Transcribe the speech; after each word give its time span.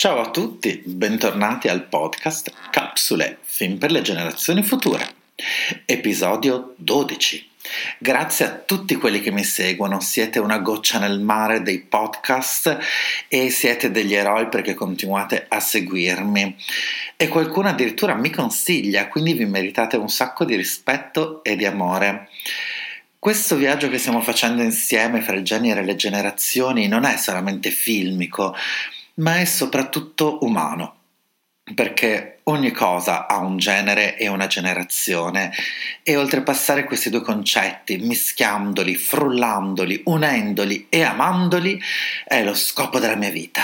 Ciao 0.00 0.18
a 0.18 0.30
tutti, 0.30 0.80
bentornati 0.82 1.68
al 1.68 1.86
podcast 1.86 2.50
Capsule, 2.70 3.36
film 3.42 3.76
per 3.76 3.90
le 3.90 4.00
generazioni 4.00 4.62
future. 4.62 5.06
Episodio 5.84 6.72
12. 6.76 7.50
Grazie 7.98 8.46
a 8.46 8.54
tutti 8.64 8.94
quelli 8.94 9.20
che 9.20 9.30
mi 9.30 9.44
seguono, 9.44 10.00
siete 10.00 10.38
una 10.38 10.56
goccia 10.60 10.98
nel 10.98 11.20
mare 11.20 11.60
dei 11.60 11.80
podcast 11.80 12.78
e 13.28 13.50
siete 13.50 13.90
degli 13.90 14.14
eroi 14.14 14.48
perché 14.48 14.72
continuate 14.72 15.44
a 15.46 15.60
seguirmi. 15.60 16.56
E 17.14 17.28
qualcuno 17.28 17.68
addirittura 17.68 18.14
mi 18.14 18.30
consiglia, 18.30 19.06
quindi 19.08 19.34
vi 19.34 19.44
meritate 19.44 19.98
un 19.98 20.08
sacco 20.08 20.46
di 20.46 20.56
rispetto 20.56 21.44
e 21.44 21.56
di 21.56 21.66
amore. 21.66 22.30
Questo 23.18 23.54
viaggio 23.54 23.90
che 23.90 23.98
stiamo 23.98 24.22
facendo 24.22 24.62
insieme 24.62 25.20
fra 25.20 25.36
il 25.36 25.44
genere 25.44 25.80
e 25.80 25.84
le 25.84 25.94
generazioni 25.94 26.88
non 26.88 27.04
è 27.04 27.18
solamente 27.18 27.70
filmico, 27.70 28.56
ma 29.14 29.38
è 29.38 29.44
soprattutto 29.44 30.38
umano 30.44 30.96
perché 31.74 32.40
ogni 32.44 32.72
cosa 32.72 33.26
ha 33.28 33.38
un 33.38 33.56
genere 33.56 34.16
e 34.16 34.28
una 34.28 34.46
generazione 34.46 35.52
e 36.02 36.16
oltrepassare 36.16 36.84
questi 36.84 37.10
due 37.10 37.22
concetti, 37.22 37.98
mischiandoli, 37.98 38.96
frullandoli, 38.96 40.02
unendoli 40.06 40.86
e 40.88 41.02
amandoli, 41.02 41.80
è 42.24 42.42
lo 42.42 42.54
scopo 42.54 42.98
della 42.98 43.14
mia 43.14 43.30
vita 43.30 43.62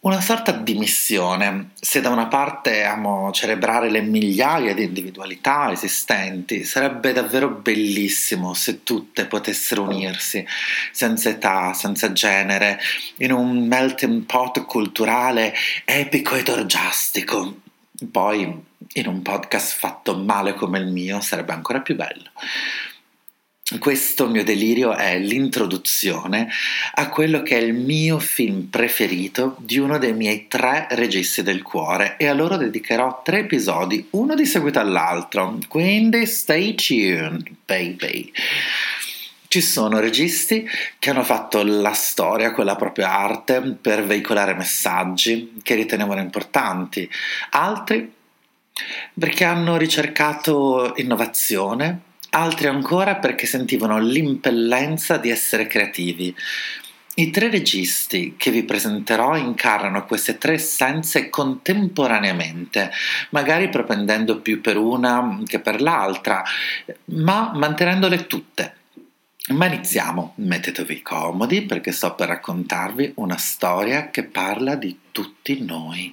una 0.00 0.20
sorta 0.20 0.52
di 0.52 0.74
missione. 0.74 1.70
Se 1.80 2.00
da 2.00 2.10
una 2.10 2.26
parte 2.26 2.84
amo 2.84 3.30
celebrare 3.32 3.90
le 3.90 4.02
migliaia 4.02 4.74
di 4.74 4.84
individualità 4.84 5.72
esistenti, 5.72 6.64
sarebbe 6.64 7.12
davvero 7.12 7.48
bellissimo 7.48 8.54
se 8.54 8.82
tutte 8.82 9.26
potessero 9.26 9.82
unirsi, 9.82 10.46
senza 10.92 11.28
età, 11.28 11.72
senza 11.72 12.12
genere, 12.12 12.78
in 13.18 13.32
un 13.32 13.66
melting 13.66 14.24
pot 14.24 14.64
culturale 14.64 15.54
epico 15.84 16.36
ed 16.36 16.48
orgiastico. 16.48 17.60
Poi, 18.10 18.64
in 18.92 19.06
un 19.08 19.22
podcast 19.22 19.76
fatto 19.76 20.16
male 20.16 20.54
come 20.54 20.78
il 20.78 20.86
mio, 20.86 21.20
sarebbe 21.20 21.52
ancora 21.52 21.80
più 21.80 21.96
bello. 21.96 22.30
Questo 23.80 24.28
mio 24.28 24.44
delirio 24.44 24.94
è 24.94 25.18
l'introduzione 25.18 26.48
a 26.94 27.08
quello 27.08 27.42
che 27.42 27.58
è 27.58 27.60
il 27.60 27.74
mio 27.74 28.20
film 28.20 28.68
preferito 28.70 29.56
di 29.58 29.76
uno 29.78 29.98
dei 29.98 30.12
miei 30.12 30.46
tre 30.46 30.86
registi 30.90 31.42
del 31.42 31.62
cuore. 31.62 32.16
E 32.16 32.28
a 32.28 32.32
loro 32.32 32.56
dedicherò 32.56 33.22
tre 33.24 33.40
episodi, 33.40 34.06
uno 34.10 34.36
di 34.36 34.46
seguito 34.46 34.78
all'altro, 34.78 35.58
quindi 35.66 36.26
stay 36.26 36.76
tuned, 36.76 37.48
baby. 37.64 38.30
Ci 39.48 39.60
sono 39.60 39.98
registi 39.98 40.64
che 41.00 41.10
hanno 41.10 41.24
fatto 41.24 41.64
la 41.64 41.92
storia 41.92 42.52
con 42.52 42.66
la 42.66 42.76
propria 42.76 43.10
arte 43.10 43.76
per 43.80 44.06
veicolare 44.06 44.54
messaggi 44.54 45.54
che 45.64 45.74
ritenevano 45.74 46.20
importanti, 46.20 47.10
altri 47.50 48.12
perché 49.12 49.42
hanno 49.42 49.76
ricercato 49.76 50.92
innovazione 50.96 52.05
altri 52.36 52.66
ancora 52.66 53.16
perché 53.16 53.46
sentivano 53.46 53.98
l'impellenza 53.98 55.16
di 55.16 55.30
essere 55.30 55.66
creativi. 55.66 56.34
I 57.18 57.30
tre 57.30 57.48
registi 57.48 58.34
che 58.36 58.50
vi 58.50 58.62
presenterò 58.64 59.36
incarnano 59.36 60.04
queste 60.04 60.36
tre 60.36 60.54
essenze 60.54 61.30
contemporaneamente, 61.30 62.90
magari 63.30 63.70
propendendo 63.70 64.40
più 64.40 64.60
per 64.60 64.76
una 64.76 65.40
che 65.46 65.60
per 65.60 65.80
l'altra, 65.80 66.42
ma 67.06 67.52
mantenendole 67.54 68.26
tutte. 68.26 68.74
Ma 69.48 69.64
iniziamo, 69.64 70.34
mettetevi 70.36 71.00
comodi 71.00 71.62
perché 71.62 71.90
sto 71.90 72.14
per 72.14 72.28
raccontarvi 72.28 73.12
una 73.16 73.38
storia 73.38 74.10
che 74.10 74.24
parla 74.24 74.74
di 74.74 74.98
tutti 75.10 75.64
noi. 75.64 76.12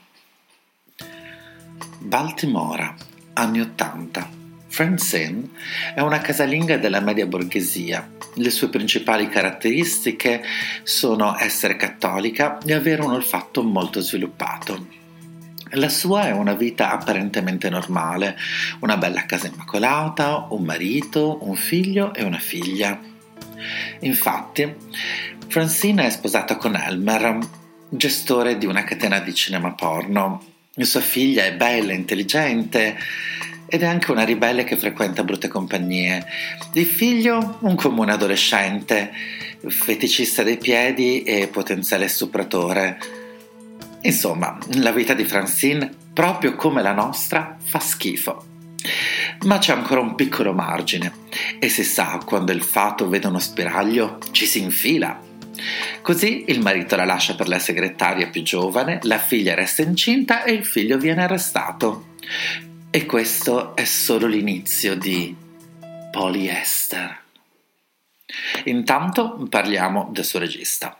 Baltimora, 2.00 2.95
anni 3.33 3.59
Ottanta. 3.59 4.43
Francine 4.73 5.50
è 5.94 6.00
una 6.00 6.17
casalinga 6.17 6.78
della 6.78 7.00
media 7.00 7.28
borghesia. 7.28 8.09
Le 8.34 8.50
sue 8.50 8.69
principali 8.69 9.29
caratteristiche 9.29 10.41
sono 10.81 11.38
essere 11.38 11.75
cattolica 11.75 12.57
e 12.57 12.73
avere 12.73 13.03
un 13.03 13.12
olfatto 13.12 13.62
molto 13.62 14.01
sviluppato. 14.01 14.88
La 15.73 15.89
sua 15.89 16.25
è 16.25 16.31
una 16.31 16.56
vita 16.56 16.89
apparentemente 16.89 17.69
normale, 17.69 18.35
una 18.79 18.97
bella 18.97 19.28
casa 19.28 19.45
immacolata, 19.45 20.47
un 20.50 20.63
marito, 20.63 21.38
un 21.44 21.56
figlio 21.56 22.12
e 22.12 22.23
una 22.23 22.39
figlia. 22.39 23.00
Infatti, 24.00 24.73
Francine 25.50 26.07
è 26.07 26.09
sposata 26.09 26.57
con 26.57 26.75
Elmer, 26.75 27.38
gestore 27.89 28.57
di 28.57 28.66
una 28.66 28.83
catena 28.83 29.19
di 29.19 29.35
cinema 29.35 29.72
porno. 29.73 30.44
Sua 30.75 31.00
figlia 31.00 31.44
è 31.44 31.53
bella, 31.53 31.94
intelligente, 31.94 32.97
ed 33.73 33.81
è 33.81 33.88
anche 33.88 34.11
una 34.11 34.23
ribelle 34.23 34.66
che 34.66 34.78
frequenta 34.78 35.23
brutte 35.23 35.47
compagnie. 35.47 36.23
Il 36.73 36.85
figlio, 36.85 37.57
un 37.61 37.73
comune 37.73 38.11
adolescente, 38.11 39.11
feticista 39.66 40.44
dei 40.44 40.57
piedi 40.57 41.23
e 41.23 41.47
potenziale 41.47 42.07
stupratore. 42.07 43.00
Insomma, 44.01 44.59
la 44.73 44.91
vita 44.91 45.16
di 45.16 45.25
Francine, 45.25 45.91
proprio 46.13 46.53
come 46.53 46.83
la 46.83 46.94
nostra, 46.94 47.57
fa 47.59 47.79
schifo. 47.79 48.45
Ma 49.45 49.57
c'è 49.57 49.73
ancora 49.73 50.01
un 50.01 50.13
piccolo 50.13 50.53
margine 50.53 51.12
e 51.57 51.67
si 51.67 51.83
sa 51.83 52.22
quando 52.23 52.51
il 52.51 52.62
fato 52.62 53.09
vede 53.09 53.25
uno 53.25 53.39
spiraglio 53.39 54.19
ci 54.29 54.45
si 54.45 54.62
infila. 54.62 55.19
Così 56.03 56.45
il 56.50 56.62
marito 56.62 56.95
la 56.95 57.06
lascia 57.06 57.33
per 57.33 57.47
la 57.47 57.57
segretaria 57.57 58.28
più 58.28 58.44
giovane, 58.44 59.00
la 59.01 59.17
figlia 59.17 59.56
resta 59.56 59.81
incinta 59.81 60.44
e 60.44 60.51
il 60.51 60.63
figlio 60.63 61.00
viene 61.00 61.23
arrestato. 61.23 62.12
E 62.96 63.08
questo 63.08 63.76
è 63.76 63.86
solo 63.86 64.28
l'inizio 64.28 64.96
di 64.96 65.36
Polyester. 66.12 67.22
Intanto 68.66 69.48
parliamo 69.50 70.09
del 70.12 70.24
suo 70.24 70.38
regista, 70.38 70.96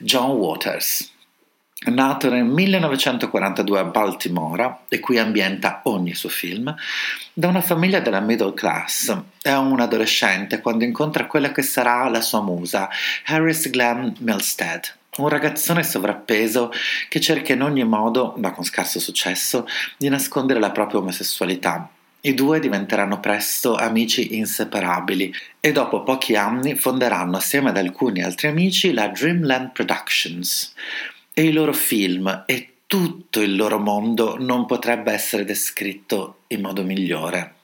John 0.00 0.30
Waters. 0.30 1.08
Nato 1.84 2.30
nel 2.30 2.42
1942 2.42 3.78
a 3.78 3.84
Baltimora, 3.84 4.86
e 4.88 4.98
cui 4.98 5.20
ambienta 5.20 5.82
ogni 5.84 6.14
suo 6.14 6.28
film, 6.28 6.74
da 7.32 7.46
una 7.46 7.62
famiglia 7.62 8.00
della 8.00 8.18
middle 8.18 8.52
class, 8.52 9.16
è 9.40 9.52
un 9.52 9.78
adolescente 9.78 10.60
quando 10.60 10.82
incontra 10.82 11.26
quella 11.26 11.52
che 11.52 11.62
sarà 11.62 12.08
la 12.08 12.22
sua 12.22 12.42
musa, 12.42 12.88
Harris 13.26 13.70
Glenn 13.70 14.14
Milstead 14.18 14.98
un 15.22 15.28
ragazzone 15.28 15.82
sovrappeso 15.82 16.72
che 17.08 17.20
cerca 17.20 17.52
in 17.52 17.62
ogni 17.62 17.84
modo, 17.84 18.34
ma 18.38 18.52
con 18.52 18.64
scarso 18.64 18.98
successo, 18.98 19.66
di 19.96 20.08
nascondere 20.08 20.60
la 20.60 20.70
propria 20.70 21.00
omosessualità. 21.00 21.90
I 22.22 22.34
due 22.34 22.60
diventeranno 22.60 23.18
presto 23.18 23.76
amici 23.76 24.36
inseparabili 24.36 25.32
e 25.58 25.72
dopo 25.72 26.02
pochi 26.02 26.36
anni 26.36 26.74
fonderanno 26.74 27.38
assieme 27.38 27.70
ad 27.70 27.78
alcuni 27.78 28.22
altri 28.22 28.48
amici 28.48 28.92
la 28.92 29.08
Dreamland 29.08 29.72
Productions. 29.72 30.74
E 31.32 31.44
i 31.44 31.52
loro 31.52 31.72
film 31.72 32.42
e 32.44 32.74
tutto 32.86 33.40
il 33.40 33.56
loro 33.56 33.78
mondo 33.78 34.36
non 34.38 34.66
potrebbe 34.66 35.12
essere 35.12 35.44
descritto 35.44 36.40
in 36.48 36.60
modo 36.60 36.82
migliore. 36.82 37.54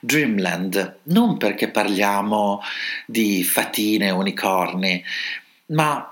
Dreamland, 0.00 0.98
non 1.04 1.36
perché 1.36 1.68
parliamo 1.68 2.60
di 3.06 3.42
fatine 3.42 4.08
e 4.08 4.10
unicorni, 4.10 5.02
ma 5.66 6.11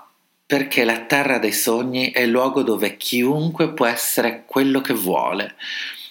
perché 0.51 0.83
la 0.83 0.99
terra 1.05 1.37
dei 1.37 1.53
sogni 1.53 2.11
è 2.11 2.19
il 2.19 2.29
luogo 2.29 2.61
dove 2.61 2.97
chiunque 2.97 3.71
può 3.71 3.85
essere 3.85 4.43
quello 4.45 4.81
che 4.81 4.91
vuole. 4.91 5.55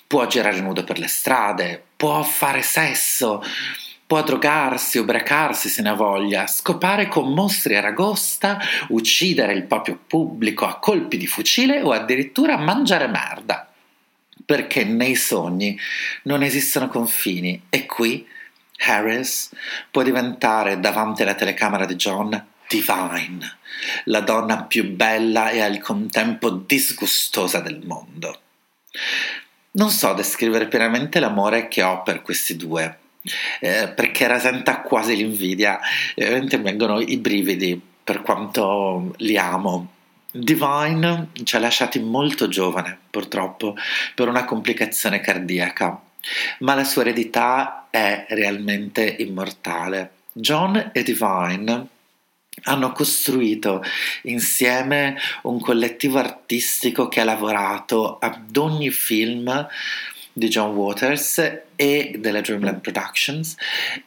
Può 0.06 0.26
girare 0.26 0.62
nudo 0.62 0.82
per 0.82 0.98
le 0.98 1.08
strade, 1.08 1.84
può 1.94 2.22
fare 2.22 2.62
sesso, 2.62 3.44
può 4.06 4.22
drogarsi, 4.22 4.96
ubriacarsi 4.96 5.68
se 5.68 5.82
ne 5.82 5.90
ha 5.90 5.92
voglia, 5.92 6.46
scopare 6.46 7.06
con 7.06 7.34
mostri 7.34 7.76
a 7.76 7.82
ragosta, 7.82 8.58
uccidere 8.88 9.52
il 9.52 9.64
proprio 9.64 10.00
pubblico 10.06 10.64
a 10.64 10.78
colpi 10.78 11.18
di 11.18 11.26
fucile 11.26 11.82
o 11.82 11.92
addirittura 11.92 12.56
mangiare 12.56 13.08
merda. 13.08 13.70
Perché 14.42 14.84
nei 14.84 15.16
sogni 15.16 15.78
non 16.22 16.42
esistono 16.42 16.88
confini 16.88 17.64
e 17.68 17.84
qui 17.84 18.26
Harris 18.86 19.50
può 19.90 20.00
diventare 20.00 20.80
davanti 20.80 21.20
alla 21.20 21.34
telecamera 21.34 21.84
di 21.84 21.96
John 21.96 22.48
Divine, 22.70 23.56
la 24.04 24.20
donna 24.20 24.62
più 24.62 24.94
bella 24.94 25.50
e 25.50 25.60
al 25.60 25.80
contempo 25.80 26.50
disgustosa 26.50 27.58
del 27.58 27.84
mondo. 27.84 28.40
Non 29.72 29.90
so 29.90 30.12
descrivere 30.12 30.68
pienamente 30.68 31.18
l'amore 31.18 31.66
che 31.66 31.82
ho 31.82 32.04
per 32.04 32.22
questi 32.22 32.54
due, 32.54 32.98
eh, 33.58 33.88
perché 33.88 34.28
rasenta 34.28 34.82
quasi 34.82 35.16
l'invidia, 35.16 35.80
e 36.14 36.26
ovviamente 36.26 36.58
mi 36.58 36.62
vengono 36.62 37.00
i 37.00 37.16
brividi 37.16 37.80
per 38.04 38.22
quanto 38.22 39.14
li 39.16 39.36
amo. 39.36 39.94
Divine 40.30 41.30
ci 41.42 41.56
ha 41.56 41.58
lasciati 41.58 41.98
molto 41.98 42.46
giovane, 42.46 42.96
purtroppo, 43.10 43.74
per 44.14 44.28
una 44.28 44.44
complicazione 44.44 45.20
cardiaca, 45.20 46.00
ma 46.60 46.74
la 46.76 46.84
sua 46.84 47.02
eredità 47.02 47.88
è 47.90 48.26
realmente 48.28 49.16
immortale. 49.18 50.12
John 50.32 50.90
e 50.92 51.02
Divine 51.02 51.98
hanno 52.70 52.92
costruito 52.92 53.82
insieme 54.22 55.18
un 55.42 55.60
collettivo 55.60 56.18
artistico 56.18 57.08
che 57.08 57.20
ha 57.20 57.24
lavorato 57.24 58.18
ad 58.18 58.56
ogni 58.56 58.90
film 58.90 59.66
di 60.32 60.48
John 60.48 60.74
Waters 60.74 61.62
e 61.74 62.14
della 62.16 62.40
Dreamland 62.40 62.80
Productions 62.80 63.56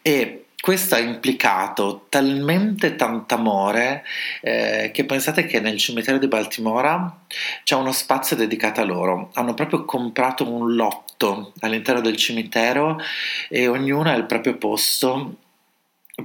e 0.01 0.45
questo 0.63 0.95
ha 0.95 0.99
implicato 0.99 2.05
talmente 2.07 2.95
tanto 2.95 3.35
amore 3.35 4.05
eh, 4.39 4.91
che 4.93 5.03
pensate 5.03 5.45
che 5.45 5.59
nel 5.59 5.77
cimitero 5.77 6.17
di 6.17 6.29
Baltimora 6.29 7.25
c'è 7.65 7.75
uno 7.75 7.91
spazio 7.91 8.37
dedicato 8.37 8.79
a 8.79 8.85
loro. 8.85 9.31
Hanno 9.33 9.55
proprio 9.55 9.83
comprato 9.83 10.49
un 10.49 10.73
lotto 10.73 11.51
all'interno 11.59 11.99
del 11.99 12.15
cimitero 12.15 12.97
e 13.49 13.67
ognuno 13.67 14.09
ha 14.09 14.15
il 14.15 14.23
proprio 14.23 14.55
posto 14.55 15.35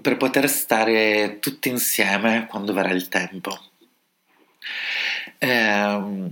per 0.00 0.16
poter 0.16 0.48
stare 0.48 1.38
tutti 1.40 1.68
insieme 1.68 2.46
quando 2.48 2.72
verrà 2.72 2.90
il 2.90 3.08
tempo. 3.08 3.58
Eh, 5.38 6.28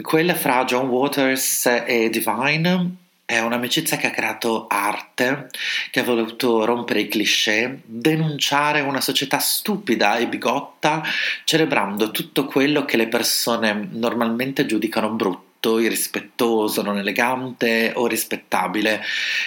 quella 0.00 0.34
fra 0.34 0.64
John 0.64 0.88
Waters 0.88 1.66
e 1.86 2.08
Divine 2.10 2.96
è 3.24 3.38
un'amicizia 3.40 3.96
che 3.96 4.08
ha 4.08 4.10
creato 4.10 4.66
arte, 4.68 5.48
che 5.90 6.00
ha 6.00 6.04
voluto 6.04 6.64
rompere 6.64 7.00
i 7.00 7.08
cliché, 7.08 7.80
denunciare 7.84 8.80
una 8.80 9.00
società 9.00 9.38
stupida 9.38 10.16
e 10.16 10.28
bigotta, 10.28 11.02
celebrando 11.44 12.10
tutto 12.10 12.46
quello 12.46 12.84
che 12.84 12.96
le 12.96 13.08
persone 13.08 13.88
normalmente 13.90 14.66
giudicano 14.66 15.10
brutto 15.10 15.51
irrispettoso, 15.78 16.82
non 16.82 16.98
elegante 16.98 17.92
o 17.94 18.06
rispettabile, 18.06 19.02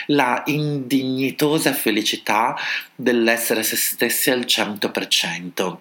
la 0.07 0.43
indignitosa 0.45 1.73
felicità 1.73 2.55
dell'essere 2.95 3.63
se 3.63 3.75
stessi 3.75 4.31
al 4.31 4.41
100%. 4.41 5.77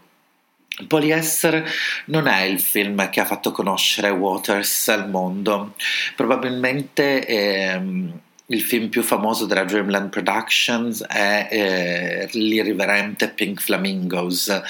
Polyester 0.89 1.65
non 2.07 2.27
è 2.27 2.43
il 2.43 2.61
film 2.61 3.09
che 3.09 3.21
ha 3.21 3.25
fatto 3.25 3.53
conoscere 3.53 4.11
Waters 4.11 4.89
al 4.89 5.09
mondo, 5.09 5.75
probabilmente 6.17 7.25
ehm, 7.25 8.21
il 8.47 8.61
film 8.61 8.89
più 8.89 9.03
famoso 9.03 9.47
della 9.47 9.65
Dreamland 9.65 10.11
Productions 10.11 11.03
è 11.07 11.49
eh, 11.51 12.29
l'irriverente 12.33 13.29
Pink 13.29 13.61
Flamingos, 13.61 14.61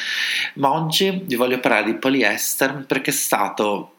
ma 0.54 0.72
oggi 0.72 1.22
vi 1.24 1.34
voglio 1.34 1.58
parlare 1.58 1.84
di 1.84 1.94
Polyester 1.94 2.84
perché 2.86 3.10
è 3.10 3.14
stato 3.14 3.93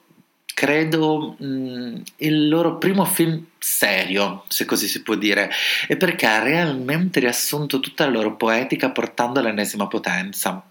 credo 0.56 1.36
mh, 1.38 2.02
il 2.18 2.48
loro 2.48 2.78
primo 2.78 3.04
film 3.04 3.46
serio, 3.60 4.46
se 4.48 4.63
così 4.63 4.88
si 4.88 5.04
può 5.04 5.16
dire, 5.16 5.52
e 5.86 5.98
perché 5.98 6.25
ha 6.25 6.42
realmente 6.42 7.19
riassunto 7.19 7.81
tutta 7.81 8.06
la 8.06 8.12
loro 8.12 8.38
poetica 8.38 8.90
portando 8.90 9.40
all'ennesima 9.40 9.88
potenza. 9.88 10.63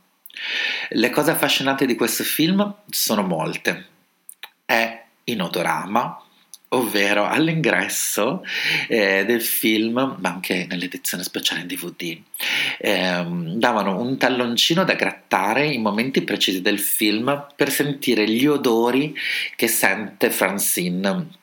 Le 0.88 1.10
cose 1.10 1.30
affascinanti 1.30 1.84
di 1.84 1.96
questo 1.96 2.24
film 2.24 2.74
sono 2.88 3.22
molte. 3.22 3.88
È 4.64 5.04
in 5.24 5.42
odorama, 5.42 6.23
ovvero 6.74 7.26
all'ingresso 7.26 8.44
eh, 8.88 9.24
del 9.24 9.42
film, 9.42 10.16
ma 10.18 10.28
anche 10.28 10.66
nell'edizione 10.68 11.22
speciale 11.22 11.62
in 11.62 11.66
DVD, 11.66 12.18
eh, 12.78 13.24
davano 13.56 14.00
un 14.00 14.16
talloncino 14.16 14.84
da 14.84 14.94
grattare 14.94 15.66
in 15.66 15.82
momenti 15.82 16.22
precisi 16.22 16.60
del 16.60 16.78
film 16.78 17.46
per 17.54 17.70
sentire 17.70 18.28
gli 18.28 18.46
odori 18.46 19.14
che 19.56 19.68
sente 19.68 20.30
Francine 20.30 21.42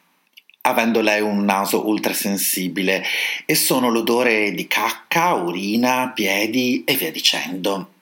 avendo 0.64 1.02
lei 1.02 1.22
un 1.22 1.44
naso 1.44 1.88
ultrasensibile 1.88 3.04
e 3.46 3.56
sono 3.56 3.90
l'odore 3.90 4.52
di 4.52 4.68
cacca, 4.68 5.34
urina, 5.34 6.12
piedi 6.14 6.84
e 6.84 6.96
via 6.96 7.12
dicendo. 7.12 7.94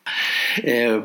Eh, 0.61 1.01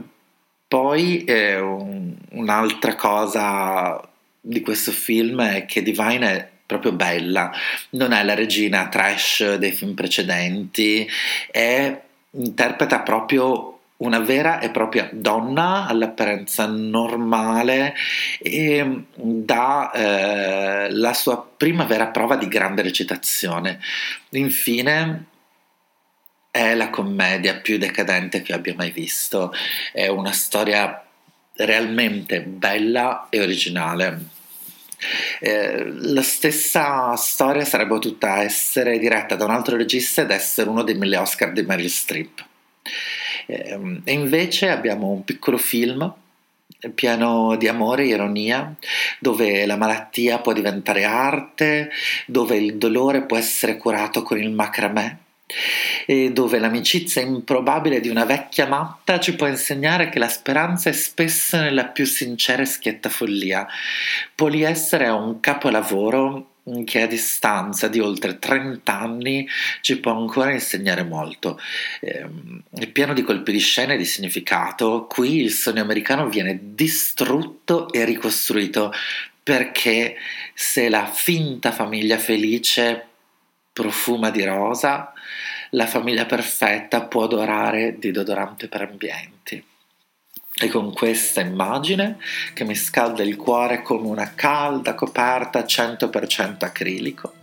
poi 0.67 1.23
eh, 1.25 1.61
un, 1.61 2.15
un'altra 2.31 2.97
cosa 2.97 4.01
di 4.47 4.61
questo 4.61 4.93
film 4.93 5.41
è 5.43 5.65
che 5.65 5.83
Divine 5.83 6.31
è 6.31 6.49
proprio 6.67 6.93
bella, 6.93 7.51
non 7.91 8.13
è 8.13 8.23
la 8.23 8.35
regina 8.35 8.89
trash 8.89 9.55
dei 9.55 9.73
film 9.73 9.95
precedenti, 9.95 11.09
è, 11.51 12.01
interpreta 12.33 13.01
proprio 13.01 13.71
una 13.97 14.19
vera 14.19 14.59
e 14.59 14.71
propria 14.71 15.09
donna 15.13 15.87
all'apparenza 15.87 16.67
normale 16.67 17.95
e 18.39 19.05
dà 19.15 19.93
eh, 19.93 20.91
la 20.91 21.15
sua 21.15 21.43
prima 21.57 21.85
vera 21.85 22.09
prova 22.09 22.37
di 22.37 22.49
grande 22.49 22.83
recitazione. 22.83 23.81
Infine, 24.31 25.27
è 26.51 26.75
la 26.75 26.91
commedia 26.91 27.57
più 27.57 27.79
decadente 27.79 28.43
che 28.43 28.53
abbia 28.53 28.75
mai 28.77 28.91
visto, 28.91 29.53
è 29.93 30.07
una 30.07 30.33
storia 30.33 31.04
realmente 31.57 32.43
bella 32.43 33.27
e 33.31 33.41
originale. 33.41 34.33
Eh, 35.41 35.85
la 35.87 36.23
stessa 36.23 37.15
storia 37.17 37.65
sarebbe 37.65 37.95
potuta 37.95 38.43
essere 38.43 38.99
diretta 38.99 39.37
da 39.37 39.45
un 39.45 39.51
altro 39.51 39.77
regista 39.77 40.23
ed 40.23 40.31
essere 40.31 40.69
uno 40.69 40.83
dei 40.83 40.95
mille 40.95 41.17
Oscar 41.17 41.53
di 41.53 41.63
Meryl 41.63 41.91
Streep. 41.91 42.45
Eh, 43.47 44.01
e 44.05 44.13
invece 44.13 44.71
abbiamo 44.71 45.11
un 45.11 45.25
piccolo 45.25 45.59
film 45.59 46.13
pieno 46.95 47.57
di 47.57 47.69
amore 47.69 48.05
e 48.05 48.09
ironia, 48.09 48.75
dove 49.19 49.65
la 49.65 49.77
malattia 49.77 50.39
può 50.39 50.53
diventare 50.53 51.05
arte, 51.05 51.91
dove 52.27 52.57
il 52.57 52.77
dolore 52.77 53.23
può 53.23 53.37
essere 53.39 53.77
curato 53.77 54.23
con 54.23 54.39
il 54.39 54.51
macramè 54.51 55.17
dove 56.33 56.59
l'amicizia 56.59 57.23
improbabile 57.23 58.01
di 58.01 58.09
una 58.09 58.25
vecchia 58.25 58.67
matta 58.67 59.21
ci 59.21 59.35
può 59.35 59.47
insegnare 59.47 60.09
che 60.09 60.19
la 60.19 60.29
speranza 60.29 60.91
è 60.91 60.93
spesso 60.93 61.57
nella 61.57 61.87
più 61.87 62.05
sincera 62.05 62.63
e 62.63 62.67
schietta 62.67 63.09
follia. 63.09 63.67
Poliessere 64.35 65.07
è 65.07 65.11
un 65.11 65.41
capolavoro 65.41 66.49
che 66.85 67.03
a 67.03 67.07
distanza 67.07 67.89
di 67.89 68.01
oltre 68.01 68.39
30 68.39 68.99
anni 68.99 69.47
ci 69.83 69.99
può 70.01 70.17
ancora 70.17 70.53
insegnare 70.53 71.03
molto. 71.03 71.61
Ehm, 72.01 72.63
è 72.73 72.87
pieno 72.87 73.13
di 73.13 73.23
colpi 73.23 73.53
di 73.53 73.59
scena 73.59 73.93
e 73.93 73.99
di 73.99 74.05
significato. 74.05 75.07
Qui 75.07 75.43
il 75.43 75.53
sogno 75.53 75.83
americano 75.83 76.29
viene 76.29 76.59
distrutto 76.75 77.93
e 77.93 78.05
ricostruito 78.05 78.93
perché 79.43 80.17
se 80.55 80.89
la 80.89 81.05
finta 81.05 81.71
famiglia 81.71 82.17
felice 82.17 83.09
profuma 83.75 84.31
di 84.31 84.45
rosa, 84.45 85.13
la 85.71 85.87
famiglia 85.87 86.25
perfetta 86.25 87.03
può 87.03 87.25
odorare 87.25 87.99
di 87.99 88.13
deodorante 88.13 88.69
per 88.69 88.83
ambienti. 88.83 89.63
E 90.57 90.69
con 90.69 90.93
questa 90.93 91.41
immagine 91.41 92.19
che 92.55 92.63
mi 92.63 92.77
scalda 92.77 93.25
il 93.25 93.35
cuore 93.35 93.83
come 93.83 94.07
una 94.07 94.35
calda 94.35 94.95
coperta 94.95 95.65
100% 95.65 96.65
acrilico, 96.65 97.35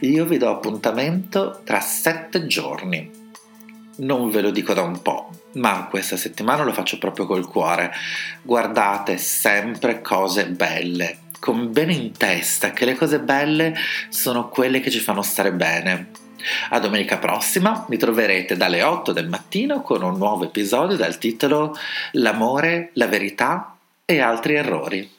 io 0.00 0.24
vi 0.24 0.38
do 0.38 0.50
appuntamento 0.50 1.60
tra 1.64 1.78
sette 1.78 2.46
giorni. 2.48 3.20
Non 3.98 4.30
ve 4.30 4.40
lo 4.40 4.50
dico 4.50 4.74
da 4.74 4.82
un 4.82 5.00
po', 5.00 5.30
ma 5.52 5.86
questa 5.88 6.16
settimana 6.16 6.64
lo 6.64 6.72
faccio 6.72 6.98
proprio 6.98 7.26
col 7.26 7.46
cuore. 7.46 7.92
Guardate 8.42 9.16
sempre 9.18 10.00
cose 10.00 10.46
belle, 10.46 11.18
con 11.42 11.72
bene 11.72 11.92
in 11.92 12.12
testa 12.12 12.70
che 12.70 12.84
le 12.84 12.94
cose 12.94 13.18
belle 13.18 13.74
sono 14.10 14.48
quelle 14.48 14.78
che 14.78 14.92
ci 14.92 15.00
fanno 15.00 15.22
stare 15.22 15.52
bene 15.52 16.10
A 16.70 16.78
domenica 16.78 17.18
prossima 17.18 17.84
mi 17.88 17.96
troverete 17.96 18.56
dalle 18.56 18.84
8 18.84 19.10
del 19.10 19.28
mattino 19.28 19.82
con 19.82 20.04
un 20.04 20.16
nuovo 20.18 20.44
episodio 20.44 20.96
dal 20.96 21.18
titolo 21.18 21.76
L'amore, 22.12 22.90
la 22.92 23.08
verità 23.08 23.76
e 24.04 24.20
altri 24.20 24.54
errori. 24.54 25.10